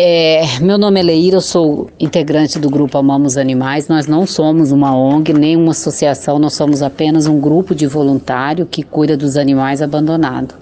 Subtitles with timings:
[0.00, 3.88] É, meu nome é Leíra, eu sou integrante do grupo Amamos Animais.
[3.88, 8.64] Nós não somos uma ONG, nem uma associação, nós somos apenas um grupo de voluntário
[8.64, 10.54] que cuida dos animais abandonados.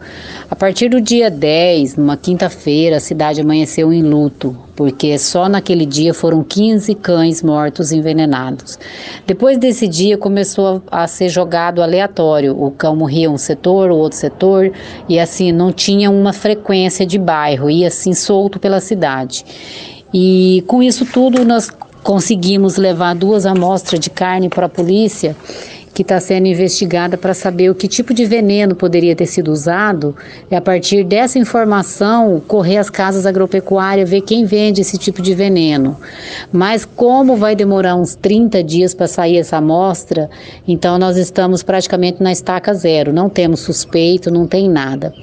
[0.48, 5.84] A partir do dia 10, numa quinta-feira, a cidade amanheceu em luto, porque só naquele
[5.84, 8.78] dia foram 15 cães mortos envenenados.
[9.26, 12.56] Depois desse dia começou a ser jogado aleatório.
[12.62, 14.70] O cão morria um setor, o outro setor,
[15.08, 19.25] e assim não tinha uma frequência de bairro, ia assim solto pela cidade.
[20.12, 21.70] E com isso tudo nós
[22.02, 25.36] conseguimos levar duas amostras de carne para a polícia
[25.96, 30.14] que está sendo investigada para saber o que tipo de veneno poderia ter sido usado
[30.50, 35.34] e a partir dessa informação correr às casas agropecuárias ver quem vende esse tipo de
[35.34, 35.96] veneno.
[36.52, 40.28] Mas como vai demorar uns 30 dias para sair essa amostra,
[40.68, 45.14] então nós estamos praticamente na estaca zero, não temos suspeito, não tem nada.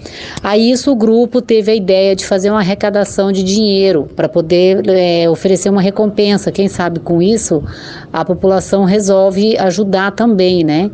[0.42, 4.82] Aí isso o grupo teve a ideia de fazer uma arrecadação de dinheiro para poder
[4.90, 6.52] é, oferecer uma recompensa.
[6.52, 7.64] Quem sabe com isso
[8.12, 10.90] a população resolve ajudar também né?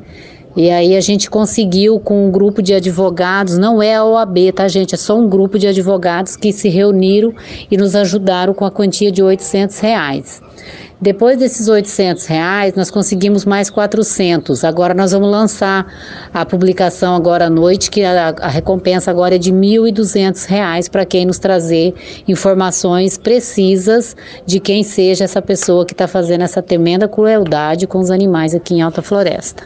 [0.59, 4.67] E aí a gente conseguiu com um grupo de advogados, não é a OAB, tá
[4.67, 4.93] gente?
[4.93, 7.33] É só um grupo de advogados que se reuniram
[7.71, 10.41] e nos ajudaram com a quantia de 800 reais.
[10.99, 14.65] Depois desses 800 reais, nós conseguimos mais 400.
[14.65, 15.87] Agora nós vamos lançar
[16.33, 21.05] a publicação agora à noite, que a, a recompensa agora é de 1.200 reais para
[21.05, 21.93] quem nos trazer
[22.27, 24.13] informações precisas
[24.45, 28.73] de quem seja essa pessoa que está fazendo essa tremenda crueldade com os animais aqui
[28.73, 29.63] em Alta Floresta.